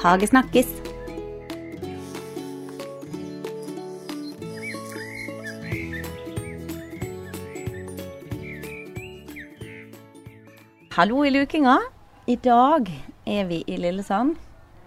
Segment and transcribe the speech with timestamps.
[0.00, 0.68] Hagesnakkis.
[10.96, 11.76] Hallo i lukinga.
[12.26, 12.88] I dag
[13.26, 14.38] er vi i Lillesand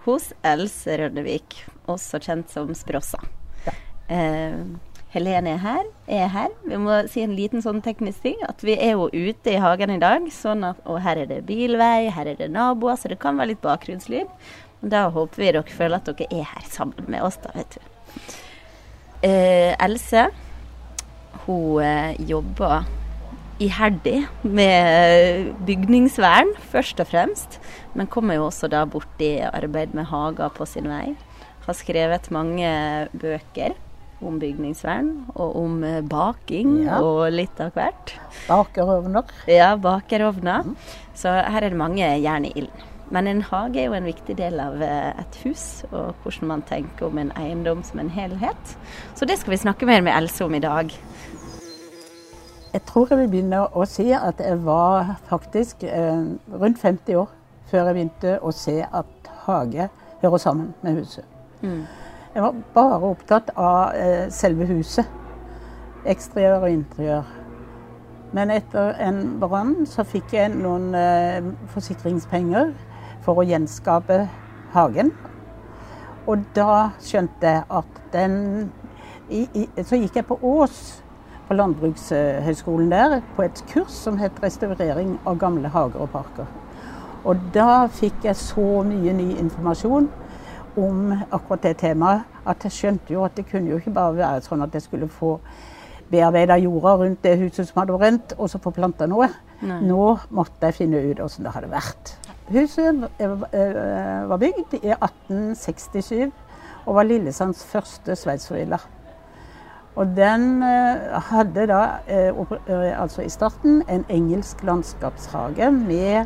[0.07, 3.21] hos Else Rønnevik, også kjent som Sprossa.
[3.67, 3.77] Ja.
[4.09, 4.57] Eh,
[5.13, 6.51] Helene er her, er her.
[6.65, 8.39] Vi må si en liten sånn teknisk ting.
[8.49, 10.25] At vi er jo ute i hagen i dag.
[10.33, 13.53] Sånn at, og her er det bilvei, her er det naboer, så det kan være
[13.53, 14.31] litt bakgrunnslyd.
[14.83, 18.23] Da håper vi dere føler at dere er her sammen med oss, da, vet du.
[19.23, 20.25] Eh, Else,
[21.45, 22.83] hun eh, jobber
[23.63, 27.59] iherdig med bygningsvern, først og fremst.
[27.95, 31.13] Men kommer jo også da borti arbeid med hager på sin vei.
[31.63, 32.67] Har skrevet mange
[33.15, 33.77] bøker
[34.23, 36.99] om bygningsvern og om eh, baking Ja.
[37.03, 38.15] og litt av hvert.
[38.49, 39.31] Bakerovner.
[39.47, 40.73] Ja, bakerovner.
[41.15, 42.89] Så her er det mange jern i ilden.
[43.13, 46.63] Men en hage er jo en viktig del av eh, et hus, og hvordan man
[46.65, 48.77] tenker om en eiendom som en helhet.
[49.13, 50.89] Så det skal vi snakke mer med Else om i dag.
[52.73, 57.29] Jeg tror jeg vil begynne å si at jeg var faktisk eh, rundt 50 år
[57.69, 59.85] før jeg begynte å se at hage
[60.23, 61.25] hører sammen med huset.
[62.33, 65.05] Jeg var bare opptatt av eh, selve huset.
[66.09, 67.29] Eksteriør og interiør.
[68.33, 72.73] Men etter en brann så fikk jeg noen eh, forsikringspenger
[73.23, 74.23] for å gjenskape
[74.73, 75.11] hagen.
[76.27, 78.35] Og da skjønte jeg at den
[79.29, 80.99] i, i, Så gikk jeg på Ås,
[81.47, 86.47] på Landbrukshøgskolen der, på et kurs som het restaurering av gamle hager og parker.
[87.23, 90.09] Og da fikk jeg så mye ny informasjon
[90.79, 94.43] om akkurat det temaet at jeg skjønte jo at det kunne jo ikke bare være
[94.43, 95.37] sånn at jeg skulle få
[96.11, 99.29] bearbeida jorda rundt det huset som hadde brent, og så få planta noe.
[99.63, 99.79] Nei.
[99.87, 102.17] Nå måtte jeg finne ut åssen det hadde vært.
[102.51, 106.31] Huset eh, var bygd i 1867
[106.85, 108.79] og var Lillesands første sveitservilla.
[109.95, 112.33] Og den eh, hadde da, eh,
[112.67, 116.25] eh, altså i starten, en engelsk landskapshage med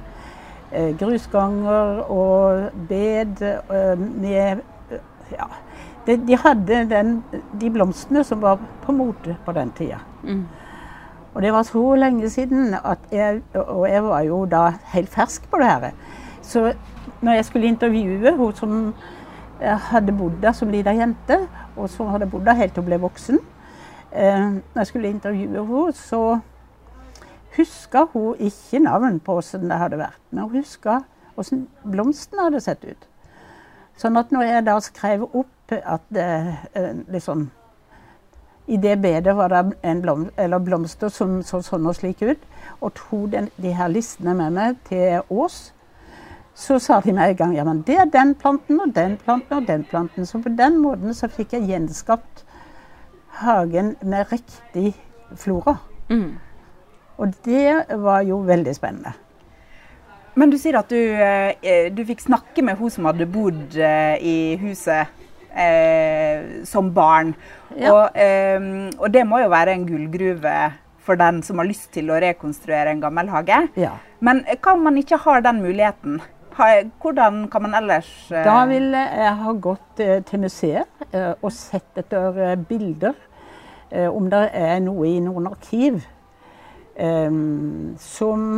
[0.72, 5.50] eh, grusganger og bed eh, med eh, Ja.
[6.08, 7.18] De hadde den,
[7.60, 9.98] de blomstene som var på mote på den tida.
[10.24, 10.46] Mm.
[11.38, 12.76] Og det var så lenge siden
[13.12, 15.92] jeg, og jeg var jo da helt fersk på det her.
[16.42, 16.74] Så
[17.22, 18.72] når jeg skulle intervjue hun som
[19.62, 21.38] eh, hadde bodd der som lita jente,
[21.76, 23.38] og som hadde bodd der helt til hun ble voksen
[24.12, 26.40] eh, Når jeg skulle intervjue henne, så
[27.58, 30.22] huska hun ikke navn på åssen det hadde vært.
[30.32, 31.04] Men hun huska
[31.38, 33.08] åssen blomstene hadde sett ut.
[33.98, 37.52] Sånn at når jeg da skrev opp at det, eh, liksom
[38.68, 42.42] i det bedet var det en blom, eller blomster som så sånn og slik ut.
[42.82, 45.72] Og tok den, de her listene med meg til Ås.
[46.58, 49.60] Så sa de med en gang ja, men det er den planten og den planten
[49.60, 50.26] og den planten.
[50.26, 52.44] Så på den måten så fikk jeg gjenskapt
[53.40, 54.96] hagen med riktig
[55.38, 55.78] flora.
[56.10, 56.36] Mm.
[57.18, 59.14] Og det var jo veldig spennende.
[60.38, 64.18] Men du sier at du, eh, du fikk snakke med hun som hadde bodd eh,
[64.22, 65.08] i huset
[65.56, 67.36] eh, som barn.
[67.76, 67.94] Ja.
[67.94, 68.60] Og, eh,
[68.98, 70.58] og det må jo være en gullgruve
[71.08, 73.62] for den som har lyst til å rekonstruere en gammel hage.
[73.80, 73.96] Ja.
[74.20, 76.20] Men eh, hva om man ikke har den muligheten?
[76.58, 81.52] Hvordan kan man ellers eh, Da ville jeg ha gått eh, til museet eh, og
[81.54, 83.14] sett etter eh, bilder.
[83.92, 86.02] Eh, om det er noe i noen arkiv
[86.98, 87.38] eh,
[88.02, 88.50] som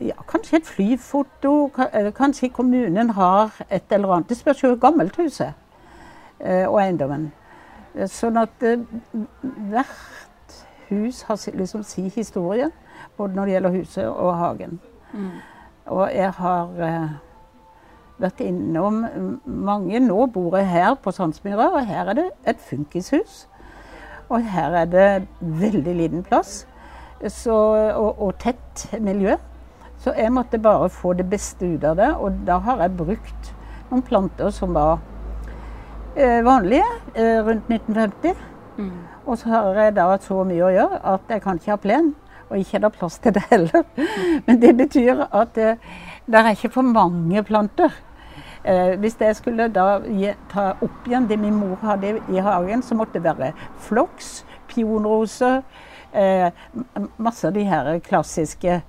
[0.00, 4.28] ja, Kanskje et flyfoto, eh, kanskje kommunen har et eller annet.
[4.28, 5.52] Det spørs jo hvor gammelt huset
[6.40, 7.32] eh, og eiendommen.
[7.94, 8.64] Eh, Sånn at
[9.70, 10.58] hvert
[10.88, 12.70] hus har liksom si historie,
[13.16, 14.80] både når det gjelder huset og hagen.
[15.86, 16.68] Og jeg har
[18.18, 19.04] vært innom
[19.44, 20.00] mange.
[20.00, 23.44] Nå bor jeg her på Sandsmyra, og her er det et funkishus.
[24.28, 26.64] Og her er det veldig liten plass
[27.28, 27.54] så,
[27.94, 29.36] og, og tett miljø.
[30.04, 33.54] Så jeg måtte bare få det beste ut av det, og da har jeg brukt
[33.88, 34.98] noen planter som var
[36.12, 36.84] eh, vanlige
[37.14, 38.34] eh, rundt 1950.
[39.24, 42.12] Og så har jeg da så mye å gjøre at jeg kan ikke ha plen,
[42.50, 43.86] og ikke er det plass til det heller.
[44.46, 45.70] Men det betyr at det,
[46.28, 47.96] det er ikke for mange planter.
[48.64, 52.84] Eh, hvis jeg skulle da gi, ta opp igjen det min mor hadde i hagen,
[52.84, 53.54] så måtte det være
[53.88, 55.62] floks, pionroser,
[56.12, 56.50] eh,
[57.16, 58.82] masse av de her klassiske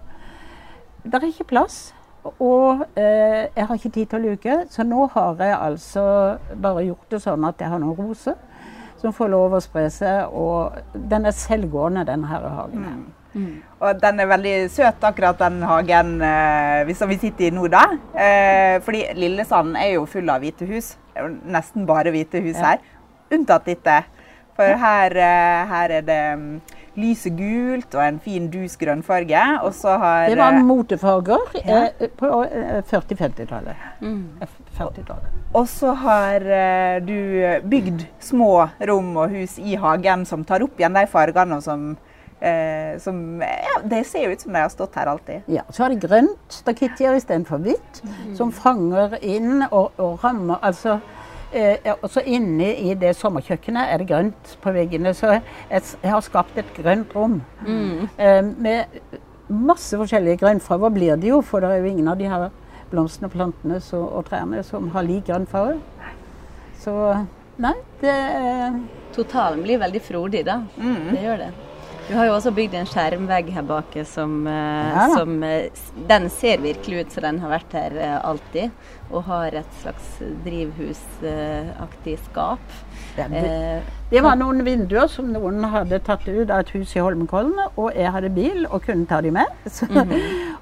[1.05, 1.93] Det er ikke plass.
[2.41, 6.05] Og eh, jeg har ikke tid til å luke, så nå har jeg altså
[6.61, 8.39] bare gjort det sånn at jeg har noen roser
[9.01, 10.33] som får lov å spre seg.
[10.33, 10.73] Og
[11.11, 12.87] den er selvgående, denne her hagen.
[12.89, 12.97] her.
[13.83, 17.83] Og den er veldig søt, akkurat den hagen eh, som vi sitter i nå, da.
[18.15, 20.93] Eh, fordi Lillesand er jo full av hvite hus.
[21.45, 22.81] Nesten bare hvite hus her.
[23.35, 23.99] Unntatt dette.
[24.55, 26.21] For her, eh, her er det
[26.95, 29.43] mm, lyset gult og en fin dus grønnfarge.
[29.63, 31.89] Og så har Det var eh, motefarger Ja.
[31.99, 33.75] eh, på eh, 40-50-tallet.
[34.01, 34.23] Mm.
[34.41, 34.47] Eh,
[34.79, 35.29] 40-tallet.
[35.55, 40.79] Og så har eh, du bygd små rom og hus i hagen som tar opp
[40.79, 41.97] igjen de fargene og som,
[42.41, 45.41] eh, som Ja, det ser jo ut som de har stått her alltid.
[45.47, 48.01] Ja, så har de grønt stakittgjerde istedenfor hvitt,
[48.35, 50.99] som fanger inn og, og rammer Altså
[51.53, 55.13] eh, ja, også inne i det sommerkjøkkenet er det grønt på veggene.
[55.13, 57.41] Så jeg, jeg har skapt et grønt rom.
[58.17, 58.85] Eh, med
[59.49, 62.47] masse forskjellige grønnfarger blir det jo, for det er jo ingen av de her
[62.91, 65.77] blomstene, plantene så, og trærne som har lik grønnfarge.
[66.81, 66.95] Så
[67.61, 68.15] nei, det
[69.15, 70.59] Totalen blir veldig frodig, da.
[71.13, 71.51] Det gjør det.
[72.05, 75.71] Du har jo også bygd en skjermvegg her bak som, eh, Ja som eh,
[76.07, 78.69] Den ser virkelig ut som den har vært her eh, alltid.
[79.09, 82.75] Og har et slags drivhusaktig skap.
[83.17, 83.25] Ja,
[84.09, 87.55] det- Eh, var noen vinduer som noen hadde tatt ut av et hus i Holmenkollen,
[87.77, 89.45] og jeg hadde bil og kunne ta de med.
[89.67, 89.85] Så,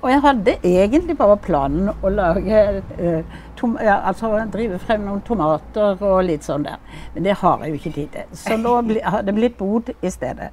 [0.01, 3.23] Og jeg hadde egentlig bare planen å lage eh,
[3.55, 6.77] tom, ja, altså drive frem noen tomater og litt sånn der.
[7.13, 8.23] Men det har jeg jo ikke tid til.
[8.33, 10.49] Så nå bli, har det blitt bod i stedet.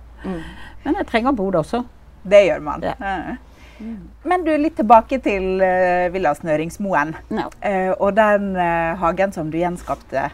[0.84, 1.84] Men jeg trenger bod også.
[2.22, 2.82] Det gjør man.
[2.82, 2.94] Ja.
[3.00, 3.36] Ja.
[4.28, 7.14] Men du, litt tilbake til uh, Villa Snøringsmoen.
[7.32, 7.46] Ja.
[7.64, 10.28] Eh, og den uh, hagen som du gjenskapte.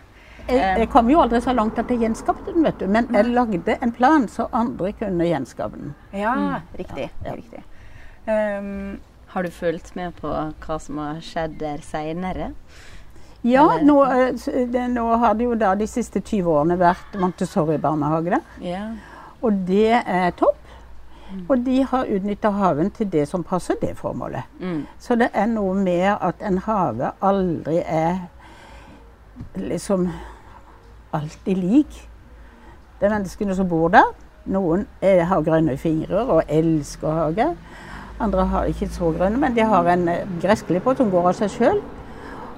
[0.47, 2.87] Jeg, jeg kom jo aldri så langt at jeg gjenskapte den, vet du.
[2.91, 5.95] Men jeg lagde en plan så andre kunne gjenskape den.
[6.15, 6.37] Ja,
[6.79, 7.11] riktig.
[7.25, 7.35] Ja.
[7.35, 7.65] riktig.
[8.27, 8.99] Um,
[9.35, 12.53] har du fulgt med på hva som har skjedd der seinere?
[13.47, 18.33] Ja, nå, eh, det, nå har det jo da de siste 20 årene vært Montessori-barnehage
[18.33, 18.47] der.
[18.65, 18.87] Ja.
[19.45, 20.63] Og det er topp.
[21.49, 24.47] Og de har utnytta haven til det som passer det formålet.
[24.61, 24.87] Mm.
[24.99, 28.25] Så det er noe med at en hage aldri er
[29.59, 30.09] liksom
[31.13, 31.99] alltid lik.
[33.01, 34.09] Det er menneskene som bor der.
[34.47, 37.49] Noen er, har grønne fingre og elsker hage.
[38.21, 41.53] Andre har ikke så grønne, men de har en eh, gressklipper som går av seg
[41.53, 41.81] sjøl.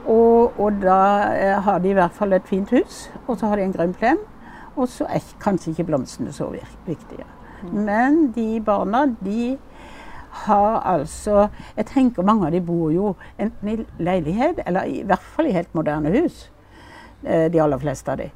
[0.08, 0.98] Og, og da
[1.34, 3.96] eh, har de i hvert fall et fint hus, og så har de en grønn
[3.96, 4.20] plen.
[4.76, 6.46] Og så er kanskje ikke blomstene så
[6.86, 7.26] viktige.
[7.72, 9.58] Men de barna, de
[10.30, 15.24] har altså Jeg tenker mange av de bor jo enten i leilighet, eller i hvert
[15.34, 16.50] fall i helt moderne hus.
[17.24, 18.30] Eh, De aller fleste av de.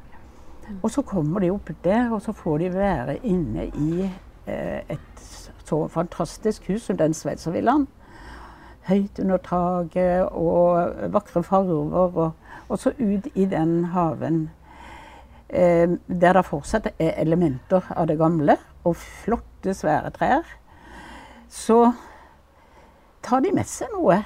[0.83, 4.05] Og så kommer de opp der, og så får de være inne i
[4.47, 5.27] eh, et
[5.65, 7.87] så fantastisk hus som den sveitservillaen.
[8.89, 11.95] Høyt under taket og vakre farger.
[11.95, 12.33] Og,
[12.69, 14.49] og så ut i den haven
[15.49, 20.57] eh, der det fortsatt er elementer av det gamle, og flotte, svære trær.
[21.49, 21.93] Så
[23.23, 24.23] tar de med seg noe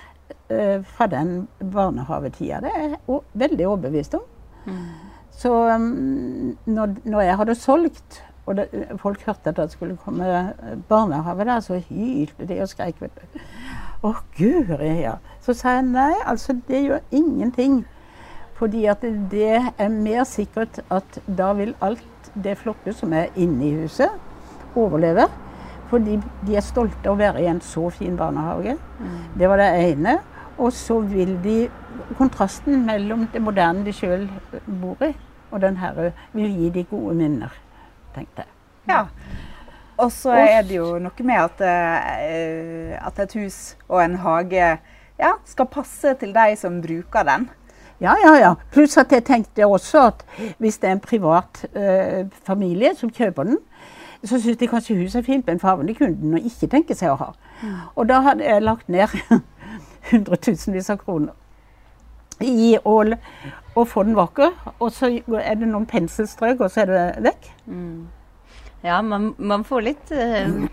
[0.49, 2.63] eh, fra den barnehavetida.
[2.65, 4.25] Det er jeg veldig overbevist om.
[5.37, 8.69] Så um, når, når jeg hadde solgt, og det,
[9.03, 13.01] folk hørte at det skulle komme eh, barnehage der, så hylte de og skreik.
[13.03, 13.41] vet du.
[14.07, 15.17] Å, guri, ja.
[15.43, 17.81] Så sa jeg nei, altså det gjør ingenting.
[18.57, 23.67] Fordi at det er mer sikkert at da vil alt det flotte som er inne
[23.67, 24.15] i huset,
[24.77, 25.27] overleve.
[25.91, 26.17] Fordi
[26.47, 28.77] de er stolte av å være i en så fin barnehage.
[29.39, 30.17] Det var det ene.
[30.59, 31.69] Og så vil de
[32.19, 34.27] Kontrasten mellom det moderne de sjøl
[34.81, 35.11] bor i,
[35.51, 37.53] og den herre, vil gi de gode minner,
[38.15, 38.53] tenkte jeg.
[38.93, 39.05] ja.
[39.97, 44.67] Og så er det jo noe med at, eh, at et hus og en hage
[45.19, 47.49] ja, skal passe til de som bruker den.
[48.01, 48.51] Ja, ja, ja.
[48.73, 50.25] Pluss at jeg tenkte også at
[50.59, 53.59] hvis det er en privat eh, familie som kjøper den,
[54.25, 57.19] så syns de kanskje huset er fint, men farvende kunden og ikke tenke seg å
[57.21, 57.33] ha.
[57.95, 59.09] Og da hadde jeg lagt ned
[60.11, 61.35] hundretusenvis av kroner
[62.41, 63.15] i ål
[63.77, 64.53] og få den vakker.
[64.79, 65.11] Og så
[65.41, 67.51] er det noen penselstrøk, og så er det vekk.
[68.85, 70.67] Ja, man, man får litt uh,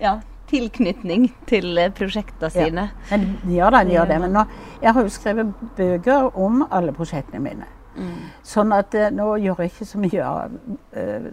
[0.00, 2.86] ja, tilknytning til eh, prosjektene sine.
[3.10, 4.20] Men ja da, en gjør det.
[4.22, 4.44] Men nå,
[4.82, 7.68] jeg har jo skrevet bøker om alle prosjektene mine.
[8.46, 10.54] Sånn at eh, nå gjør jeg ikke så mye av,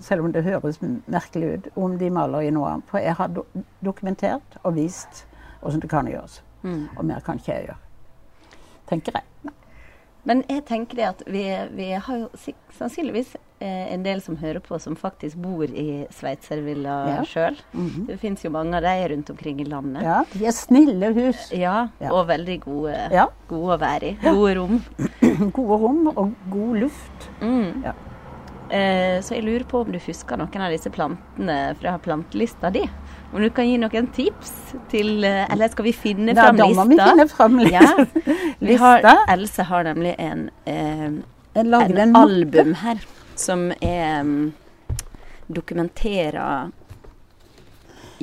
[0.02, 2.90] selv om det høres merkelig ut, om de maler i noe annet.
[2.90, 3.46] For jeg har do
[3.86, 5.28] dokumentert og vist
[5.62, 6.42] hvordan det kan gjøres.
[6.98, 7.78] Og mer kan ikke jeg gjøre.
[8.90, 9.24] Tenker jeg.
[10.26, 11.42] Men jeg tenker det at vi,
[11.78, 12.30] vi har jo
[12.74, 17.20] sannsynligvis eh, en del som hører på, som faktisk bor i Sveitservilla Ja.
[17.30, 17.60] sjøl.
[18.08, 20.02] Det fins jo mange av de rundt omkring i landet.
[20.02, 21.52] Ja, de er snille hus.
[21.54, 22.10] Ja, Ja.
[22.12, 23.28] og veldig gode, Ja.
[23.48, 24.18] gode å være i.
[24.26, 24.82] Gode rom.
[25.60, 27.30] Gode rom og god luft.
[27.42, 27.84] Mm.
[27.86, 27.94] Ja.
[28.74, 32.82] Eh, så jeg lurer på om du husker noen av disse plantene fra plantelista di?
[33.36, 34.52] Om du kan gi noen tips
[34.88, 37.82] til eh, Eller skal vi finne Da, fram da må vi finne fram lista.
[37.84, 38.36] Ja.
[38.64, 39.16] Vi har, lista.
[39.34, 41.10] Else har nemlig en, eh,
[41.60, 43.04] en en album her
[43.36, 44.54] som er mm,
[45.52, 46.72] dokumenterer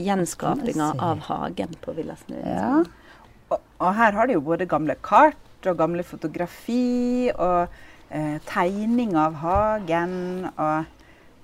[0.00, 2.40] gjenskapinga av hagen på Villa Snø.
[2.48, 2.72] Ja.
[3.52, 7.68] Og, og her har de jo både gamle kart og gamle fotografi og
[8.08, 11.01] eh, tegning av hagen og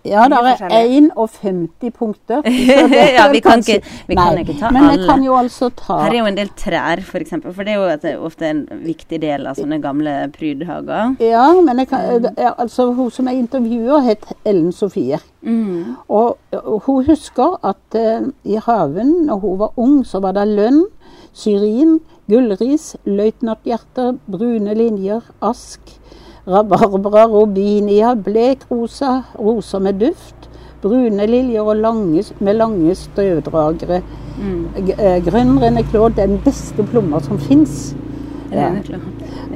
[0.08, 2.42] Ja, det er 51 punkter.
[3.18, 5.06] Ja, vi kan ikke- vi kan Nei, ikke ta Men jeg alle.
[5.12, 7.10] kan jo altså ta Her er jo en del trær, f.eks.
[7.10, 11.16] For, eksempel, for det er jo ofte en viktig del av sånne gamle prydhager.
[11.20, 15.18] Ja, men kan, ja, altså, hun som jeg intervjuer, het Ellen Sofie.
[15.42, 15.96] Mm.
[16.08, 20.46] Og, og hun husker at uh, i haven når hun var ung, så var det
[20.48, 20.84] lønn,
[21.32, 21.98] syrin,
[22.28, 25.80] gullris, løytnanthjerter, brune linjer, ask,
[26.48, 30.48] rabarbra, robinia, blekrosa, roser med duft,
[30.82, 34.02] brune liljer og lange, med lange støvdragere.
[34.38, 34.66] Mm.
[34.98, 37.94] Eh, Grønn renneklå, den beste plomma som fins.
[38.52, 38.70] Ja.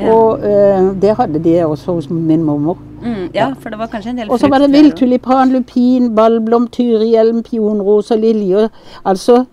[0.00, 0.12] Ja.
[0.12, 2.78] Og uh, det hadde de også hos min mormor.
[3.02, 6.68] Mm, ja, for det var kanskje en del Og så var det villtulipan, lupin, ballblom,
[6.68, 8.68] tyrihjelm, pionrose, liljer.
[9.04, 9.44] Altså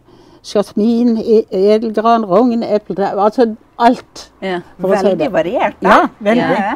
[0.45, 4.31] jasmin, e- edelgran, rogn, epletrær Altså alt.
[4.43, 4.61] Ja.
[4.79, 5.77] veldig variert.
[5.83, 5.89] da.
[5.89, 6.59] Ja, veldig.
[6.59, 6.75] Ja.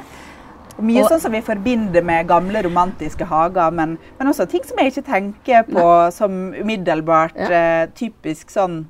[0.79, 4.63] Og mye Og- sånn som vi forbinder med gamle romantiske hager, men, men også ting
[4.65, 8.87] som jeg ikke tenker på som umiddelbart eh, typisk sånn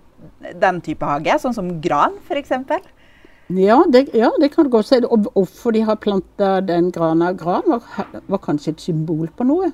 [0.61, 2.51] den type hage, sånn som gran f.eks.
[3.49, 4.99] Ja, det, ja, det kan du godt si.
[5.09, 7.81] Og hvorfor de har planta den grana Gran var,
[8.29, 9.71] var kanskje et symbol på noe.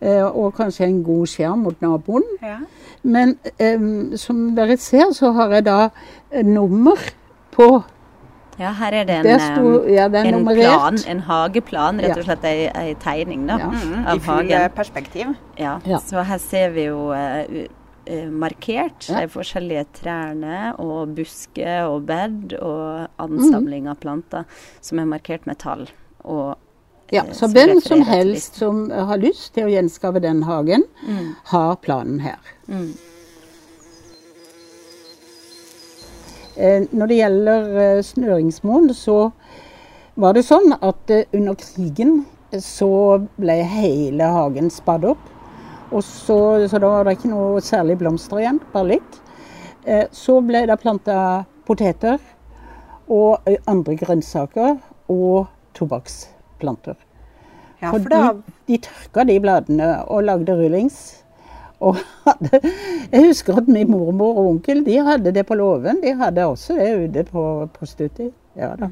[0.00, 2.22] Eh, og kanskje en god skjerm mot naboen.
[2.40, 2.60] Ja.
[3.02, 5.78] Men em, som dere ser, så har jeg da
[6.30, 6.98] eh, nummer
[7.54, 7.82] på
[8.60, 12.26] ja, her er det en, sto- ja, det er en plan, en hageplan, rett og
[12.26, 13.68] slett ei, ei tegning da, Ja.
[13.72, 14.50] Mm, av I full hagen.
[14.52, 15.30] eh, perspektiv.
[15.56, 15.78] Ja.
[15.88, 15.98] Ja.
[16.04, 17.68] Så her ser vi jo uh, u-
[18.04, 19.20] eh, markert Ja.
[19.22, 24.44] de forskjellige trærne og busker og bed og ansamling av planter
[24.82, 25.86] som er markert med tall.
[26.24, 26.58] Og
[27.10, 30.84] Ja, eh, så som hvem som helst som har lyst til å gjenskape den hagen,
[31.06, 31.34] Mm.
[31.44, 32.38] har planen her.
[32.68, 32.92] Mm.
[36.56, 38.02] Eh, Når det gjelder eh,
[38.94, 39.32] så
[40.20, 42.88] var det sånn at eh, under krigen eh, så
[43.38, 45.22] ble hele hagen spadd opp.
[45.90, 49.20] Og så, så da var det ikke noe særlig blomster igjen, bare litt.
[49.86, 52.18] Eh, Så ble det planta poteter
[53.08, 54.76] og eh, andre grønnsaker
[55.08, 55.46] og
[56.60, 56.96] tobakksplanter.
[57.80, 61.16] Ja, For for da, de, de tørka de bladene og lagde rullings.
[61.80, 62.60] Og hadde,
[63.12, 66.02] jeg husker at min mormor og onkel de hadde det på låven.
[66.02, 68.28] De hadde også det ute på, på Stuti.
[68.56, 68.90] Ja da.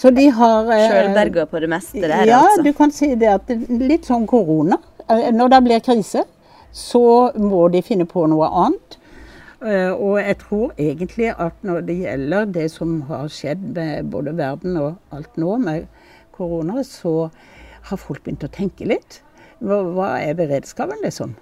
[0.00, 2.62] Så de har eh, Sjølberga på det meste der, ja, altså.
[2.64, 4.78] du kan si det at litt sånn korona.
[5.06, 6.24] Eh, Når det blir krise,
[6.72, 8.96] så må de finne på noe annet.
[9.60, 14.32] Eh, Og jeg tror egentlig at når det gjelder det som har skjedd med både
[14.40, 15.84] verden og alt nå med
[16.40, 17.28] korona, så
[17.90, 19.20] har folk begynt å tenke litt.
[19.60, 21.34] Hva, hva er beredskapen, liksom?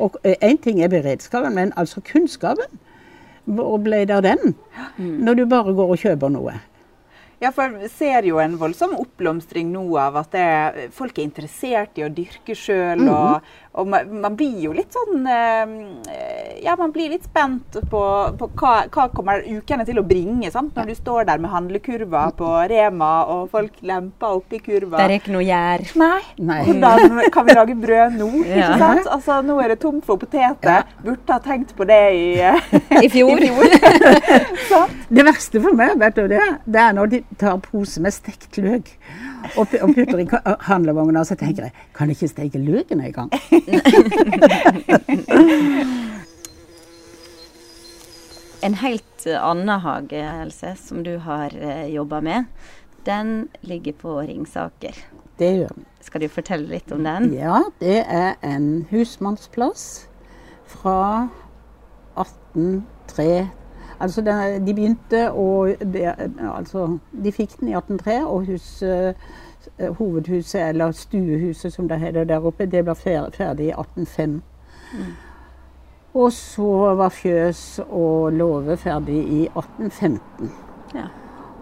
[0.00, 2.80] Og én ting er beredskapen, men altså kunnskapen.
[3.44, 4.54] Hvor ble det av den?
[4.96, 6.54] Når du bare går og kjøper noe.
[7.40, 11.96] ja, for vi ser jo en voldsom oppblomstring nå av at det, folk er interessert
[12.00, 13.06] i å dyrke sjøl.
[13.08, 13.46] Og,
[13.78, 18.00] og man, man blir jo litt sånn eh, Ja, man blir litt spent på,
[18.36, 20.50] på hva, hva kommer ukene til å bringe.
[20.50, 20.74] sant?
[20.76, 24.98] Når du står der med handlekurva på Rema, og folk lemper oppi kurva.
[24.98, 25.86] Der er ikke noe gjær.
[26.00, 26.20] Nei.
[26.42, 26.60] Nei.
[26.66, 28.30] Hvordan kan vi lage brød nå?
[28.42, 28.72] Ja.
[28.72, 29.10] Ikke sant?
[29.16, 30.90] Altså, nå er det tomt for poteter.
[31.06, 32.28] Burde ha tenkt på det i,
[33.00, 33.46] I fjor.
[34.72, 34.98] sant?
[35.10, 38.58] Det verste for meg vet du, det, det er når de tar pose med stekt
[38.60, 38.90] løk
[39.56, 40.26] og, og putter i
[40.68, 43.30] handlevogna, og så tenker jeg kan jeg ikke steke løken engang?
[48.62, 52.44] En helt eh, annen hage, Else, som du har uh, jobba med,
[53.04, 54.92] den ligger på Ringsaker.
[55.40, 55.86] Det gjør den.
[56.04, 57.30] Skal du fortelle litt om den?
[57.32, 60.04] Ja, det er en husmannsplass
[60.68, 61.30] fra
[62.20, 63.48] 1803.
[64.00, 65.46] Altså, den, de begynte å
[66.54, 69.14] Altså, de fikk den i 1803, og hus, eh,
[69.98, 74.40] hovedhuset, eller stuehuset som det heter der oppe, det ble ferdig i 1805.
[76.14, 80.50] Og så var fjøs og låve ferdig i 1815.
[80.94, 81.06] Ja.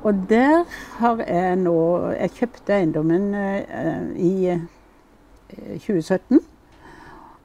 [0.03, 0.65] Og der
[0.99, 1.79] har jeg nå
[2.11, 4.61] Jeg kjøpte eiendommen eh, i eh,
[5.79, 6.41] 2017.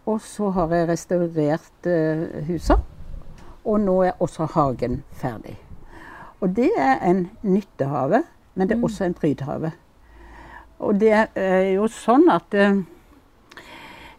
[0.06, 2.93] Og så har jeg restaurert eh, huset.
[3.64, 5.58] Og nå er også hagen ferdig.
[6.44, 8.24] Og det er en nyttehave,
[8.56, 9.72] men det er også en prydhave.
[10.80, 12.82] og det er jo sånn at eh,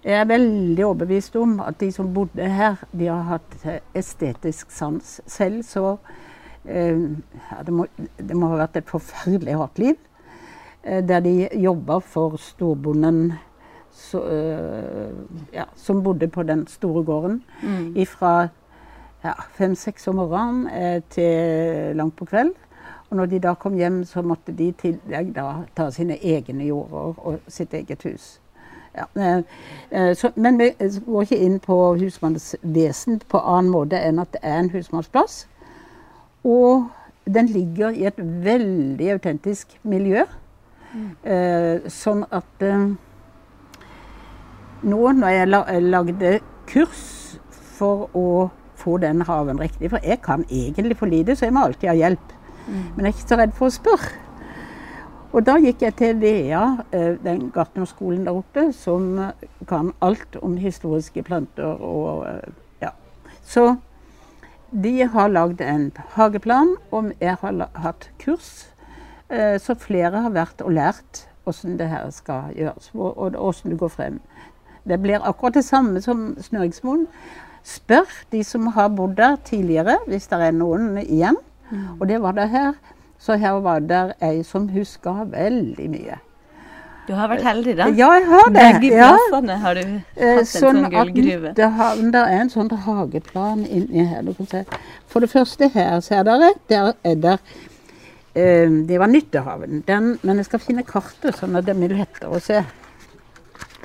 [0.05, 4.73] jeg er veldig overbevist om at de som bodde her, de har hatt eh, estetisk
[4.73, 5.21] sans.
[5.27, 5.99] Selv så
[6.65, 6.97] eh,
[7.51, 7.87] ja, det, må,
[8.17, 10.01] det må ha vært et forferdelig hardt liv.
[10.85, 13.33] Der de jobba for storbonden
[13.89, 14.21] så,
[15.53, 17.39] ja, som bodde på den store gården.
[18.11, 18.51] Fra
[19.25, 22.55] ja, fem-seks om morgenen eh, til langt på kveld.
[23.11, 26.67] Og når de da kom hjem, så måtte de i tillegg da ta sine egne
[26.67, 28.41] jorder og sitt eget hus.
[28.95, 29.41] Ja, eh,
[29.91, 30.71] eh, så, men vi
[31.07, 35.45] går ikke inn på husmannsvesen på annen måte enn at det er en husmannsplass.
[36.45, 36.87] Og
[37.25, 40.27] den ligger i et veldig autentisk miljø.
[41.25, 42.67] Eh, sånn at
[44.85, 46.37] nå når jeg la, lagde
[46.71, 47.09] kurs
[47.79, 48.29] for å
[48.85, 51.97] få den haven riktig, for jeg kan egentlig for lite, så jeg må alltid ha
[51.99, 52.37] hjelp.
[52.69, 54.21] Men jeg er ikke så redd for å spørre.
[55.35, 56.61] Og da gikk jeg til VEA,
[56.95, 59.33] eh, den gartnerskolen der oppe, som
[59.67, 62.53] kan alt om historiske planter og eh,
[62.85, 62.93] ja.
[63.43, 63.77] Så
[64.71, 68.69] de har lagd en hageplan, og jeg har hatt kurs.
[69.29, 73.73] eh, Så flere har vært og lært hvordan det her skal gjøres, og og hvordan
[73.73, 74.21] du går frem.
[74.87, 77.09] Det blir akkurat det samme som Snøriksmoen.
[77.65, 81.37] Spør de som har bodd der tidligere, hvis det er noen igjen.
[81.99, 82.75] Og det var det her.
[83.19, 86.19] Så her var det ei som huska veldig mye.
[87.09, 87.87] Du har vært heldig, da.
[87.93, 88.61] Ja, jeg har det.
[88.81, 89.09] Begge Ja.
[89.13, 91.55] plassene har du hatt hatt en Sånn sånn gullgruve.
[91.55, 94.23] det, har, det er en sånn hageplan inni her.
[94.23, 94.65] Du kan se.
[95.09, 97.39] For det første her, ser dere, der er det
[98.35, 99.83] eh, Det var Nyttehaven.
[99.87, 102.63] Den, men jeg skal finne kartet, sånn at det blir lettere å se.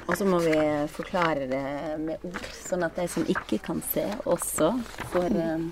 [0.10, 0.56] Og så må vi
[0.90, 1.64] forklare det
[2.02, 4.72] med ord, sånn at de som ikke kan se, også
[5.14, 5.68] får eh,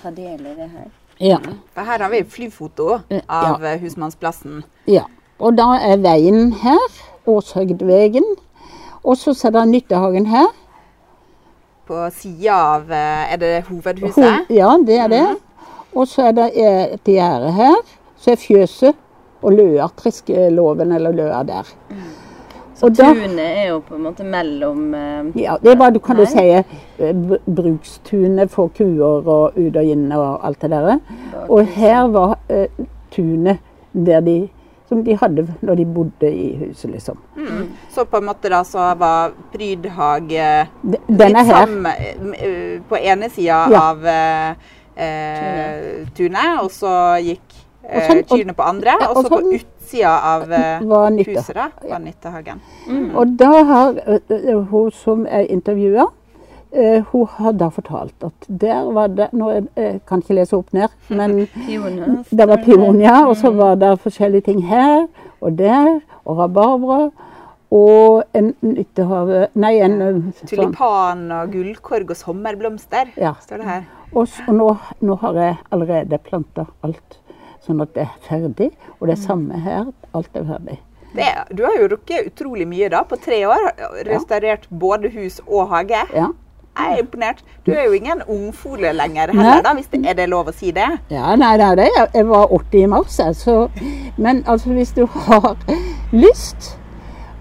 [0.00, 0.88] ta del i det her.
[1.22, 1.38] Ja.
[1.72, 2.88] For her har vi flyfoto
[3.30, 3.76] av ja.
[3.80, 4.64] husmannsplassen.
[4.90, 5.06] ja.
[5.38, 6.84] Og da er veien her,
[7.28, 8.24] Åshøgdvegen.
[9.04, 10.46] Og så er det Nyttehagen her.
[11.86, 14.48] På sida av eh, Er det Ho- hovedhuset?
[14.48, 15.24] Ja, det er det.
[15.92, 17.76] Og så er det eh, et gjerde her.
[18.16, 18.96] Så er fjøset
[19.44, 21.68] og løa, Triskeloven eller løa der.
[22.76, 26.16] Så Og tunet er jo på en måte mellom eh, Ja, det var, du kan
[26.16, 26.32] du Nei.
[26.32, 26.42] si,
[27.00, 30.98] eh, br- brukstunet for kuer og ut og inn og alt det der.
[31.48, 32.66] Og her var eh,
[33.10, 33.58] tunet
[33.94, 34.48] der de,
[34.88, 37.16] som de hadde når de bodde i huset, liksom.
[37.36, 37.64] Mm.
[37.90, 41.66] Så på en måte da så var Prydhage Den er litt her.
[41.66, 43.80] sammen, eh, på ene sida Ja.
[43.90, 44.54] av eh,
[44.96, 47.45] eh, tunet, og så gikk eh,
[47.86, 48.96] sånn- og- kyrne på andre.
[49.00, 51.30] Ja, Og og så på sånn- utsida av eh, Var nytte.
[51.36, 52.60] huset da, var Nyttehagen.
[53.14, 56.06] Og da har eh, eh, hun som jeg intervjua,
[56.72, 60.56] eh, hun har da fortalt at der var det Nå jeg, jeg kan ikke lese
[60.58, 61.46] opp ned, men
[62.30, 63.26] det var pionia.
[63.28, 65.06] Og så var det forskjellige ting her
[65.40, 67.10] og der, og rabarbra.
[67.76, 70.10] Og en nyttehave Nei, en ja.
[70.38, 70.48] sånn.
[70.48, 73.32] Tulipan og gullkorg og sommerblomster, Ja.
[73.42, 73.82] står det her.
[74.14, 74.68] Og, så, og nå,
[75.02, 77.18] nå har jeg allerede planta alt,
[77.66, 78.70] sånn at det er ferdig.
[78.98, 79.90] Og det er samme her.
[80.16, 80.80] Alt er ferdig.
[81.16, 83.70] Det, du har jo rukket utrolig mye da, på tre år.
[84.08, 86.02] Restaurert både hus og hage.
[86.14, 86.32] Ja.
[86.76, 87.38] Jeg er imponert.
[87.64, 89.36] Du er jo ingen ungfole lenger Nei.
[89.38, 90.88] heller, da, hvis det, er det lov å si det?
[91.08, 93.54] Ja, nei, er det, jeg, var 80 i mars, jeg, så
[94.20, 95.56] Men altså, hvis du har
[96.12, 96.76] lyst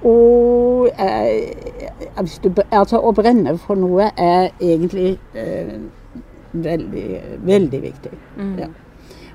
[0.05, 1.51] og eh,
[2.21, 5.77] hvis du, altså, Å brenne for noe er egentlig eh,
[6.53, 7.07] veldig,
[7.43, 8.11] veldig viktig.
[8.61, 8.69] Ja.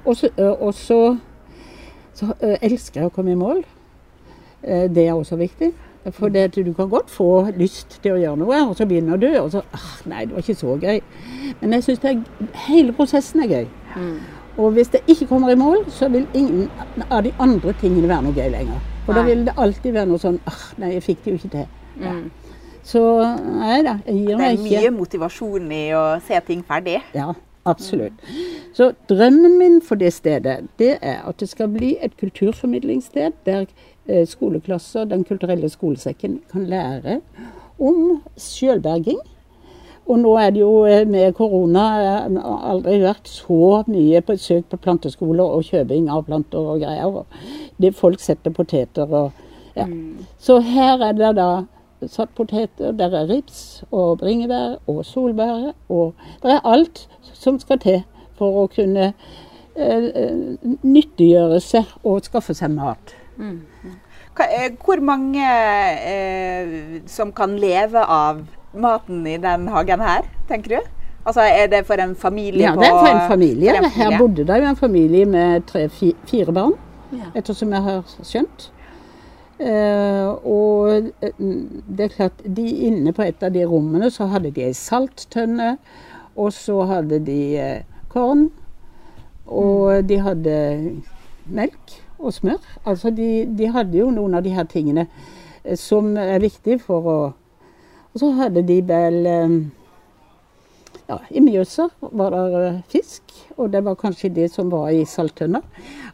[0.04, 1.00] Og så, og så,
[2.16, 2.32] så
[2.62, 3.62] elsker jeg å komme i mål.
[4.62, 5.72] Det er også viktig.
[6.16, 9.28] For det, du kan godt få lyst til å gjøre noe, og så begynner du,
[9.36, 11.00] og så ah, Nei, det var ikke så gøy.
[11.60, 12.06] Men jeg syns
[12.68, 13.66] hele prosessen er gøy.
[14.60, 16.70] Og hvis det ikke kommer i mål, så vil ingen
[17.10, 18.80] av de andre tingene være noe gøy lenger.
[19.04, 21.52] For da vil det alltid være noe sånn ah, Nei, jeg fikk det jo ikke
[21.58, 21.68] til.
[22.00, 22.16] Ja.
[22.90, 23.00] Så
[23.60, 24.82] nei da, jeg gir meg ikke Det er er ikke.
[24.88, 26.96] mye motivasjon i å se ting ferdig.
[27.16, 27.28] Ja,
[27.64, 28.12] absolutt.
[28.74, 33.66] Så drømmen min for det stedet, det er at det skal bli et kulturformidlingssted der
[34.08, 37.20] eh, skoleklasser, Den kulturelle skolesekken, kan lære
[37.78, 39.18] om sjølberging.
[40.10, 42.38] Og nå er det jo eh, med korona eh,
[42.70, 47.22] aldri vært så mye besøk på planteskoler og kjøping av planter og greier.
[47.80, 49.30] Det folk setter poteter og
[49.76, 49.86] ja.
[50.38, 51.50] Så her er det da
[52.08, 55.72] satt poteter, der er rips og bringebær og solbær.
[55.88, 57.06] Og det er alt
[57.40, 58.02] som skal til
[58.38, 63.14] for å kunne eh, eh, nyttiggjøre seg og skaffe seg mat.
[63.40, 66.72] Hva, eh, hvor mange eh,
[67.10, 68.42] som kan leve av
[68.76, 70.90] maten i den hagen her, tenker du?
[71.26, 72.64] Altså, Er det for en familie?
[72.64, 73.72] Ja, det er for en familie.
[73.76, 76.76] for en Her bodde det jo en familie med tre-fire barn,
[77.12, 77.26] Ja.
[77.34, 78.70] ettersom jeg har skjønt.
[79.60, 84.62] Eh, og det er klart, de inne på et av de rommene så hadde de
[84.64, 85.74] ei salttønne,
[86.36, 88.48] og så hadde de eh, korn.
[89.46, 90.54] Og de hadde
[91.50, 92.60] melk og smør.
[92.84, 95.06] Altså de, de hadde jo noen av de her tingene
[95.64, 97.20] eh, som er viktige for å
[98.10, 99.52] Og så hadde de vel eh,
[101.10, 103.22] ja, I Mjøsa var det fisk,
[103.56, 105.60] og det var kanskje det som var i salttønna.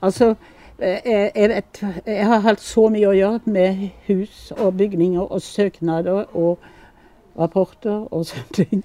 [0.00, 0.34] Altså,
[0.78, 1.00] jeg,
[1.34, 6.36] jeg, vet, jeg har hatt så mye å gjøre med hus og bygninger og søknader
[6.36, 6.64] og
[7.36, 8.84] rapporter og sånne ting,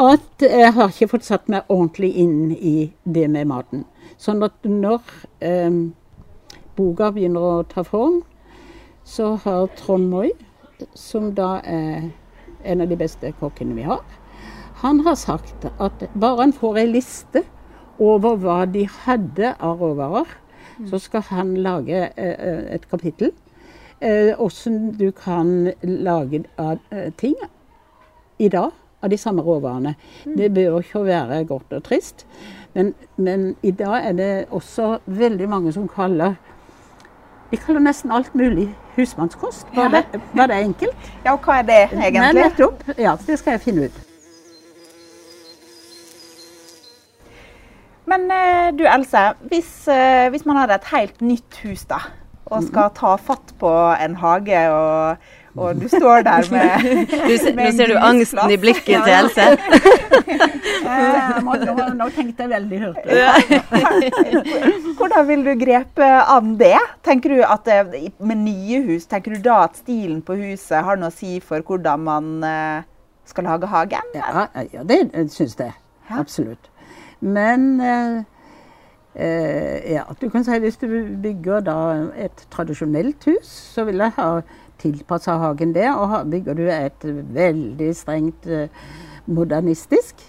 [0.00, 3.84] at jeg har ikke fått satt meg ordentlig inn i det med maten.
[4.20, 5.02] Sånn at når
[5.44, 5.68] eh,
[6.76, 8.22] boka begynner å ta form,
[9.04, 10.30] så har Trond Moi,
[10.96, 12.10] som da er
[12.64, 14.04] en av de beste kokkene vi har,
[14.80, 17.42] han har sagt at bare han får ei liste
[18.00, 20.28] over hva de hadde av råvarer,
[20.88, 23.34] så skal han lage eh, et kapittel.
[24.40, 27.36] Åssen eh, du kan lage eh, ting
[28.40, 29.94] i dag av de samme råvarene.
[30.24, 32.26] Det bør ikke være godt og trist,
[32.74, 36.38] men, men i dag er det også veldig mange som kaller
[37.50, 39.66] de kaller nesten alt mulig husmannskost.
[39.74, 41.08] Var det, var det enkelt?
[41.24, 42.20] Ja, og hva er det egentlig?
[42.20, 42.84] Nei, nettopp.
[42.94, 43.98] Ja, det skal jeg finne ut.
[48.10, 52.00] Men eh, du Else, hvis, eh, hvis, man hadde et helt nytt hus da,
[52.50, 53.70] og skal ta fatt på
[54.02, 59.02] en hage, og, og du står der med, du, Nå ser du angsten i blikket
[59.06, 59.46] til Else.
[61.46, 63.10] må, nå, nå tenkte jeg veldig hurtig.
[65.00, 66.78] Hvordan vil du grepe an det?
[67.06, 67.68] Tenker du at
[68.18, 71.66] Med nye hus, tenker du da at stilen på huset har noe å si for
[71.66, 72.26] hvordan man
[73.30, 74.14] skal lage hagen?
[74.14, 75.74] Ja, ja det syns jeg.
[76.10, 76.70] Absolutt.
[77.20, 78.22] Men eh,
[79.14, 80.88] eh, ja, du kan si hvis du
[81.22, 81.78] bygger da
[82.16, 84.30] et tradisjonelt hus, så vil jeg ha
[84.80, 85.88] tilpassa hagen det.
[85.92, 88.68] Og bygger du et veldig strengt eh,
[89.26, 90.22] modernistisk,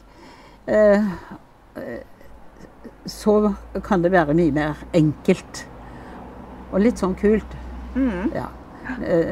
[0.68, 1.06] eh,
[1.76, 2.02] eh,
[3.06, 5.66] så kan det være mye mer enkelt.
[6.72, 7.58] Og litt sånn kult.
[7.96, 8.32] Mm.
[8.36, 8.48] Ja.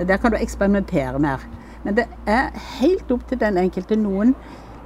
[0.08, 1.44] Der kan du eksperimentere mer.
[1.84, 3.96] Men det er helt opp til den enkelte.
[3.96, 4.34] Noen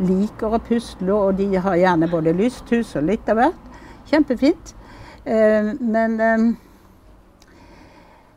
[0.03, 3.71] liker å pusle, og de har gjerne både lysthus og litt av hvert.
[4.11, 4.75] Kjempefint.
[5.25, 6.19] Men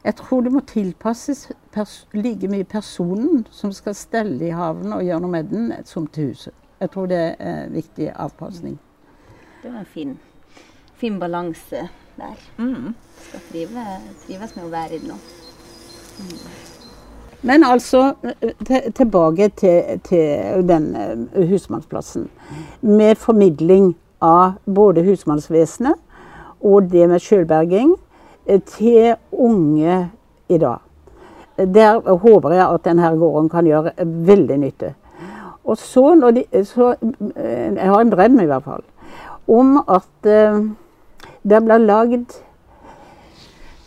[0.06, 1.48] jeg tror det må tilpasses
[2.12, 6.32] like mye personen som skal stelle i haven og gjøre noe med den, som til
[6.32, 6.54] huset.
[6.80, 8.78] Jeg tror det er viktig avpasning.
[9.62, 10.18] Det var en fin,
[10.96, 12.36] fin balanse der.
[12.58, 12.94] Mm.
[13.28, 13.84] Skal trive,
[14.26, 15.34] trives med å være i den òg.
[17.46, 18.14] Men altså
[18.96, 22.28] tilbake til, til den eh, husmannsplassen.
[22.80, 25.94] Med formidling av både husmannsvesenet
[26.60, 27.94] og det med sjølberging
[28.46, 30.00] eh, til unge
[30.48, 30.85] i dag.
[31.56, 34.94] Der håper jeg at denne gården kan gjøre veldig nytte.
[35.64, 38.84] Og så, de, så eh, Jeg har en drøm i hvert fall
[39.46, 40.26] om at
[41.46, 42.32] det blir lagd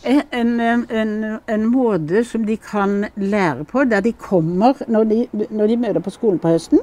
[0.02, 5.66] en, en, en, måte som de kan lære på, der de kommer når de, når
[5.66, 6.80] de, møter på skolen på høsten.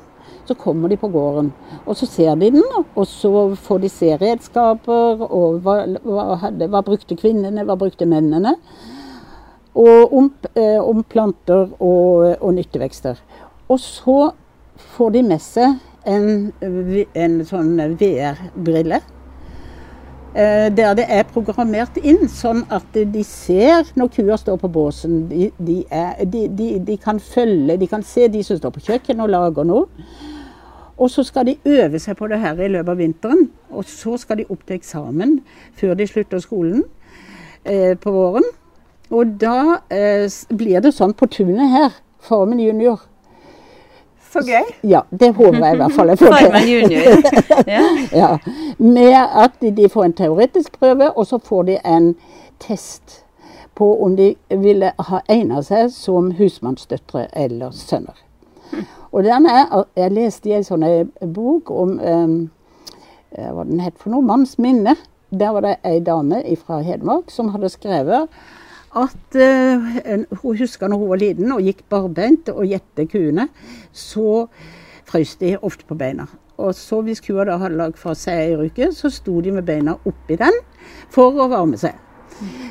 [0.48, 1.50] Så kommer de på gården,
[1.86, 2.64] og så ser de den.
[2.96, 8.54] Og så får de se redskaper, og hva, hva, hva brukte kvinnene, hva brukte mennene.
[9.78, 13.20] Og om, eh, om planter og, og, nyttevekster.
[13.70, 14.32] Og så
[14.96, 16.50] får de med seg en,
[17.14, 19.02] en sånn VR-brille
[20.38, 25.24] Eh, der det er programmert inn sånn at de ser når kua står på båsen.
[25.32, 26.44] De, de, er, de,
[26.86, 29.88] de, kan følge, de kan se de som står på kjøkkenet og lager noe.
[30.98, 33.48] Og så skal de øve seg på det her i løpet av vinteren.
[33.74, 35.40] Og så skal de opp til eksamen
[35.80, 36.86] før de slutter skolen
[37.66, 38.46] eh, på våren.
[39.10, 43.06] Og da eh, blir det sånn på tunet her, Formen junior,
[44.32, 44.64] så gøy.
[44.84, 46.96] Ja, det håper jeg i hvert fall jeg får til.
[47.76, 47.84] ja.
[48.12, 48.32] ja.
[48.78, 52.12] Med at de får en teoretisk prøve, og så får de en
[52.60, 53.24] test
[53.78, 58.18] på om de ville ha egnet seg som husmannsdøtre eller sønner.
[59.12, 60.86] Og denne, er, Jeg leste i en sånn
[61.34, 62.38] bok om um,
[63.32, 64.98] hva den het for noe, 'Manns minne'.
[65.32, 68.28] Der var det ei dame fra Hedmark som hadde skrevet
[68.98, 73.48] at uh, hun husker når hun var liten og gikk barbeint og gjette kuene,
[73.92, 74.48] så
[75.08, 76.28] frøs de ofte på beina.
[76.58, 79.68] Og så hvis kua da hadde lagd fra seg ei uke, så sto de med
[79.68, 80.56] beina oppi den
[81.14, 81.94] for å varme seg.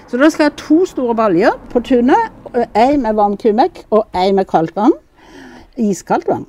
[0.06, 2.34] Så da skal jeg ha to store baljer på tunet.
[2.78, 4.94] Ei med varm kumekk og ei med kaldt vann.
[5.76, 6.46] Iskaldt vann.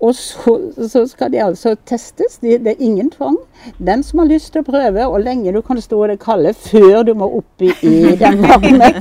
[0.00, 0.52] Og så,
[0.88, 2.38] så skal de altså testes.
[2.38, 3.36] Det, det er ingen tvang.
[3.78, 6.54] Den som har lyst til å prøve, og lenge du kan stå i det kalde
[6.54, 8.92] før du må oppi i den varme.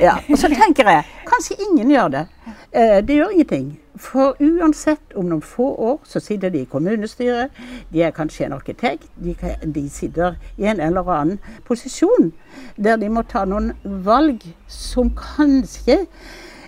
[0.00, 2.26] ja, og så tenker jeg kanskje ingen gjør det.
[2.70, 3.80] Eh, det gjør ingenting.
[3.96, 7.54] For uansett, om noen få år så sitter de i kommunestyret,
[7.94, 12.32] de er kanskje en arkitekt, de, de sitter i en eller annen posisjon
[12.76, 16.04] der de må ta noen valg som kanskje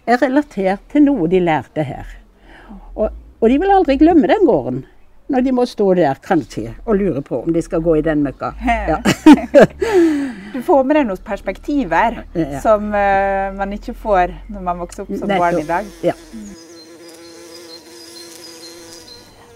[0.07, 2.07] er relatert til noe de lærte her.
[2.95, 3.09] Og,
[3.41, 4.85] og de vil aldri glemme den gården.
[5.27, 8.23] Når de må stå der kanskje og lure på om de skal gå i den
[8.23, 8.53] møkka.
[8.63, 9.01] Ja.
[10.55, 12.61] du får med deg noen perspektiver ja.
[12.63, 15.91] som uh, man ikke får når man vokser opp som barn i dag.
[16.07, 16.15] Ja.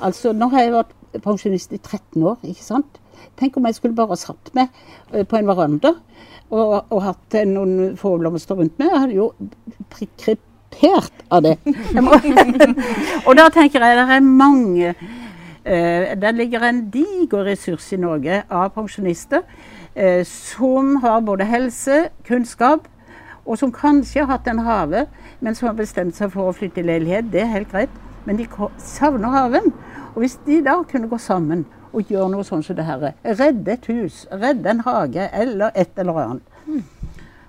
[0.01, 3.01] Altså, nå har jeg vært pensjonist i 13 år, ikke sant.
[3.39, 4.71] Tenk om jeg skulle bare satt meg
[5.13, 5.95] eh, på en veranda
[6.51, 8.91] og, og hatt noen få blomster rundt meg.
[8.91, 9.29] Jeg hadde jo
[10.71, 11.57] krepert av det.
[13.27, 18.43] og da tenker jeg det er mange uh, Der ligger en diger ressurs i Norge
[18.51, 19.43] av pensjonister
[19.97, 22.89] uh, som har både helse, kunnskap,
[23.47, 25.07] og som kanskje har hatt en hage,
[25.41, 27.33] men som har bestemt seg for å flytte i leilighet.
[27.33, 27.91] Det er helt greit.
[28.27, 28.47] Men de
[28.79, 29.73] savner haven.
[30.13, 33.73] Og hvis de da kunne gå sammen og gjøre noe sånn som det her, redde
[33.73, 36.45] et hus, redde en hage eller et eller annet.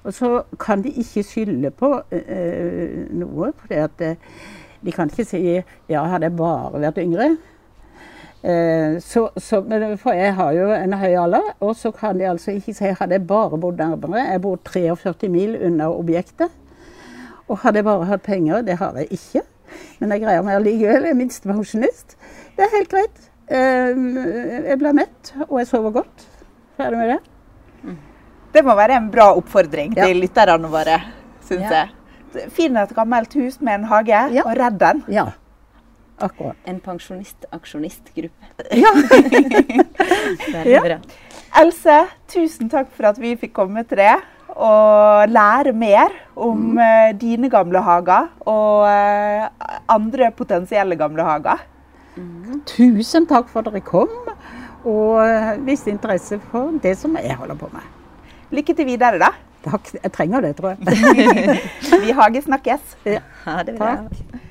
[0.01, 0.07] Mm.
[0.07, 3.51] Og så kan de ikke skylde på uh, noe.
[3.57, 4.15] For uh,
[4.81, 5.41] de kan ikke si
[5.89, 7.35] ja, hadde jeg bare vært yngre.
[8.41, 9.61] Uh, så, så,
[10.01, 13.19] for jeg har jo en høy alder, og så kan de altså ikke si hadde
[13.19, 14.25] jeg bare bodd nærmere.
[14.31, 16.49] Jeg bor 43 mil unna objektet.
[17.47, 19.41] Og hadde jeg bare hatt penger, det har jeg ikke.
[19.99, 21.03] Men jeg greier meg allikevel.
[21.03, 22.15] Jeg er minstepensjonist.
[22.55, 23.27] Det er helt greit.
[23.51, 24.15] Ehm,
[24.67, 26.29] jeg blir mett, og jeg sover godt.
[26.77, 27.19] Ferdig med det.
[28.51, 30.97] Det må være en bra oppfordring til lytterne våre,
[31.47, 31.83] syns ja.
[31.83, 32.49] jeg.
[32.55, 34.43] Finn et gammelt hus med en hage, ja.
[34.45, 35.03] og redd den.
[35.11, 35.29] Ja,
[36.21, 36.57] akkurat.
[36.67, 38.67] En pensjonist-aksjonistgruppe.
[38.77, 38.91] Ja.
[40.53, 40.99] Veldig bra.
[41.61, 41.97] Else,
[42.31, 44.13] tusen takk for at vi fikk komme til det
[44.51, 46.79] og lære mer om mm.
[46.79, 49.47] uh, dine gamle hager og uh,
[49.91, 51.63] andre potensielle gamle hager.
[52.15, 52.61] Mm.
[52.67, 54.11] Tusen takk for at dere kom
[54.83, 58.00] og uh, viste interesse for det som jeg holder på med.
[58.51, 59.31] Lykke til videre, da.
[59.63, 59.91] Takk.
[60.03, 60.79] Jeg trenger det, tror jeg.
[62.03, 62.95] Vi hagesnakkes.
[63.07, 63.21] Ja.
[63.45, 63.93] Ha det bra.
[64.07, 64.47] Takk.